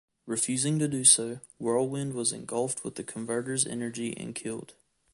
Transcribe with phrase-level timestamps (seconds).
[0.25, 4.73] Refusing to do so, Whirlwind was engulfed with the converter's energy and killed.